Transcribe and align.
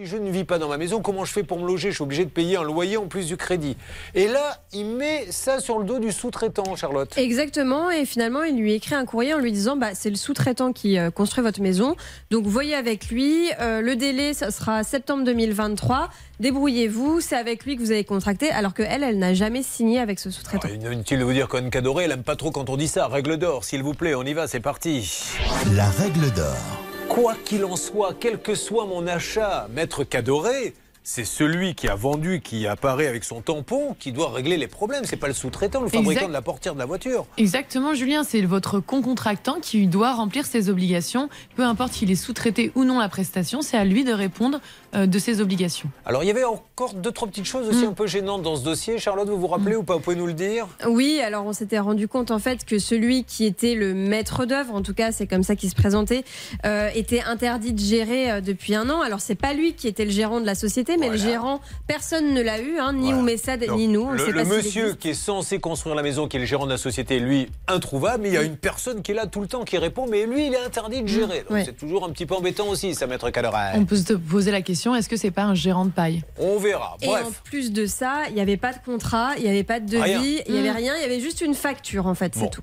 Si 0.00 0.06
je 0.06 0.16
ne 0.16 0.30
vis 0.30 0.44
pas 0.44 0.58
dans 0.58 0.68
ma 0.68 0.78
maison, 0.78 1.02
comment 1.02 1.26
je 1.26 1.32
fais 1.32 1.42
pour 1.42 1.58
me 1.58 1.66
loger? 1.66 1.90
Je 1.90 1.96
suis 1.96 2.02
obligé 2.02 2.24
de 2.24 2.30
payer 2.30 2.56
un 2.56 2.62
loyer 2.62 2.96
en 2.96 3.06
plus 3.06 3.26
du 3.26 3.36
crédit. 3.36 3.76
Et 4.14 4.28
là, 4.28 4.62
il 4.72 4.86
met 4.86 5.26
ça 5.30 5.60
sur 5.60 5.78
le 5.78 5.84
dos 5.84 5.98
du 5.98 6.10
sous-traitant, 6.10 6.74
Charlotte. 6.74 7.12
Exactement, 7.18 7.90
et 7.90 8.06
finalement, 8.06 8.42
il 8.42 8.56
lui 8.56 8.72
écrit 8.72 8.94
un 8.94 9.04
courrier 9.04 9.34
en 9.34 9.38
lui 9.38 9.52
disant 9.52 9.76
bah, 9.76 9.90
c'est 9.92 10.08
le 10.08 10.16
sous-traitant 10.16 10.72
qui 10.72 10.98
euh, 10.98 11.10
construit 11.10 11.44
votre 11.44 11.60
maison, 11.60 11.96
donc 12.30 12.46
voyez 12.46 12.74
avec 12.74 13.10
lui. 13.10 13.50
Euh, 13.60 13.82
le 13.82 13.94
délai, 13.94 14.32
ça 14.32 14.50
sera 14.50 14.84
septembre 14.84 15.22
2023. 15.24 16.08
Débrouillez-vous, 16.38 17.20
c'est 17.20 17.36
avec 17.36 17.66
lui 17.66 17.76
que 17.76 17.82
vous 17.82 17.90
avez 17.90 18.04
contracté, 18.04 18.50
alors 18.50 18.72
qu'elle, 18.72 19.02
elle, 19.02 19.18
n'a 19.18 19.34
jamais 19.34 19.62
signé 19.62 20.00
avec 20.00 20.18
ce 20.18 20.30
sous-traitant. 20.30 20.66
Inutile 20.68 21.18
de 21.18 21.24
vous 21.24 21.34
dire 21.34 21.46
qu'Anne 21.46 21.68
Cadoré, 21.68 22.04
elle 22.04 22.12
aime 22.12 22.22
pas 22.22 22.36
trop 22.36 22.50
quand 22.50 22.70
on 22.70 22.78
dit 22.78 22.88
ça. 22.88 23.06
Règle 23.06 23.36
d'or, 23.36 23.64
s'il 23.64 23.82
vous 23.82 23.92
plaît, 23.92 24.14
on 24.14 24.22
y 24.22 24.32
va, 24.32 24.48
c'est 24.48 24.60
parti. 24.60 25.36
La 25.74 25.90
règle 25.90 26.30
d'or. 26.30 26.79
Quoi 27.20 27.36
qu'il 27.44 27.66
en 27.66 27.76
soit, 27.76 28.14
quel 28.18 28.40
que 28.40 28.54
soit 28.54 28.86
mon 28.86 29.06
achat, 29.06 29.68
maître 29.74 30.04
Cadoré, 30.04 30.72
c'est 31.12 31.24
celui 31.24 31.74
qui 31.74 31.88
a 31.88 31.96
vendu, 31.96 32.40
qui 32.40 32.68
apparaît 32.68 33.08
avec 33.08 33.24
son 33.24 33.40
tampon, 33.40 33.96
qui 33.98 34.12
doit 34.12 34.30
régler 34.30 34.56
les 34.56 34.68
problèmes. 34.68 35.02
C'est 35.04 35.16
pas 35.16 35.26
le 35.26 35.34
sous-traitant, 35.34 35.80
le 35.80 35.88
fabricant 35.88 36.10
Exact. 36.12 36.28
de 36.28 36.32
la 36.32 36.40
portière 36.40 36.74
de 36.74 36.78
la 36.78 36.86
voiture. 36.86 37.26
Exactement, 37.36 37.94
Julien, 37.94 38.22
c'est 38.22 38.42
votre 38.42 38.78
concontractant 38.78 39.56
qui 39.60 39.88
doit 39.88 40.12
remplir 40.12 40.46
ses 40.46 40.70
obligations. 40.70 41.28
Peu 41.56 41.64
importe 41.64 41.94
s'il 41.94 42.12
est 42.12 42.14
sous-traité 42.14 42.70
ou 42.76 42.84
non 42.84 43.00
la 43.00 43.08
prestation, 43.08 43.60
c'est 43.60 43.76
à 43.76 43.84
lui 43.84 44.04
de 44.04 44.12
répondre 44.12 44.60
euh, 44.94 45.06
de 45.06 45.18
ses 45.18 45.40
obligations. 45.40 45.90
Alors, 46.06 46.22
il 46.22 46.26
y 46.28 46.30
avait 46.30 46.44
encore 46.44 46.94
deux, 46.94 47.10
trois 47.10 47.26
petites 47.26 47.44
choses 47.44 47.68
aussi 47.68 47.86
Mm. 47.86 47.88
un 47.88 47.92
peu 47.92 48.06
gênantes 48.06 48.42
dans 48.42 48.54
ce 48.54 48.62
dossier. 48.62 48.98
Charlotte, 48.98 49.28
vous 49.28 49.40
vous 49.40 49.48
rappelez 49.48 49.74
ou 49.74 49.82
pas 49.82 49.94
Vous 49.94 50.00
pouvez 50.00 50.14
nous 50.16 50.28
le 50.28 50.32
dire? 50.34 50.68
Oui, 50.86 51.20
alors 51.20 51.44
on 51.44 51.52
s'était 51.52 51.80
rendu 51.80 52.06
compte 52.06 52.30
en 52.30 52.38
fait 52.38 52.64
que 52.64 52.78
celui 52.78 53.24
qui 53.24 53.46
était 53.46 53.74
le 53.74 53.94
maître 53.94 54.44
d'œuvre, 54.46 54.74
en 54.76 54.82
tout 54.82 54.94
cas 54.94 55.10
c'est 55.10 55.26
comme 55.26 55.42
ça 55.42 55.56
qu'il 55.56 55.70
se 55.70 55.74
présentait, 55.74 56.22
euh, 56.64 56.88
était 56.94 57.22
interdit 57.22 57.72
de 57.72 57.80
gérer 57.80 58.30
euh, 58.30 58.40
depuis 58.40 58.76
un 58.76 58.88
an. 58.90 59.00
Alors 59.00 59.20
c'est 59.20 59.34
pas 59.34 59.54
lui 59.54 59.72
qui 59.74 59.88
était 59.88 60.04
le 60.04 60.12
gérant 60.12 60.40
de 60.40 60.46
la 60.46 60.54
société, 60.54 60.96
mais 61.00 61.08
le 61.08 61.16
gérant, 61.16 61.60
personne 61.86 62.32
ne 62.34 62.40
l'a 62.42 62.60
eu, 62.60 62.78
hein, 62.78 62.92
ni 62.92 63.06
Voilà. 63.06 63.18
Oumessad 63.18 63.64
ni 63.74 63.88
nous. 63.88 64.02
On 64.02 64.12
le 64.12 64.18
sait 64.18 64.30
le 64.32 64.42
pas 64.42 64.44
monsieur 64.56 64.94
qui 64.94 65.10
est 65.10 65.14
censé 65.14 65.58
construire 65.58 65.94
la 65.96 66.02
maison, 66.02 66.28
qui 66.28 66.36
est 66.36 66.40
le 66.40 66.46
gérant 66.46 66.66
de 66.66 66.70
la 66.70 66.78
société, 66.78 67.18
lui, 67.18 67.48
introuvable, 67.66 68.22
mais 68.22 68.28
il 68.28 68.34
y 68.34 68.38
a 68.38 68.42
une 68.42 68.56
personne 68.56 69.02
qui 69.02 69.12
est 69.12 69.14
là 69.14 69.26
tout 69.26 69.40
le 69.40 69.46
temps, 69.48 69.64
qui 69.64 69.78
répond, 69.78 70.06
mais 70.08 70.26
lui, 70.26 70.46
il 70.46 70.54
est 70.54 70.64
interdit 70.64 71.02
de 71.02 71.08
gérer. 71.08 71.40
Donc 71.40 71.50
ouais. 71.50 71.64
c'est 71.64 71.76
toujours 71.76 72.04
un 72.04 72.10
petit 72.10 72.26
peu 72.26 72.34
embêtant 72.34 72.68
aussi, 72.68 72.94
ça, 72.94 73.06
maître 73.06 73.30
Cadoré. 73.30 73.70
On 73.74 73.84
peut 73.84 73.96
se 73.96 74.12
poser 74.12 74.50
la 74.50 74.62
question 74.62 74.94
est-ce 74.94 75.08
que 75.08 75.16
c'est 75.16 75.30
pas 75.30 75.42
un 75.44 75.54
gérant 75.54 75.84
de 75.86 75.90
paille? 75.90 76.22
On 76.38 76.58
verra. 76.58 76.96
Et 77.02 77.08
en 77.08 77.12
Bref. 77.12 77.40
plus 77.44 77.72
de 77.72 77.86
ça, 77.86 78.22
il 78.28 78.34
n'y 78.34 78.40
avait 78.40 78.56
pas 78.56 78.72
de 78.72 78.78
contrat, 78.84 79.30
il 79.38 79.42
n'y 79.44 79.48
avait 79.48 79.64
pas 79.64 79.80
de 79.80 79.86
devis, 79.90 80.42
il 80.46 80.52
n'y 80.52 80.58
avait 80.60 80.70
Mm. 80.72 80.76
rien, 80.76 80.94
il 80.96 81.02
y 81.02 81.04
avait 81.04 81.20
juste 81.20 81.40
une 81.40 81.54
facture 81.54 82.06
en 82.06 82.14
fait, 82.14 82.34
Bon. 82.34 82.40
c'est 82.44 82.50
tout. 82.50 82.62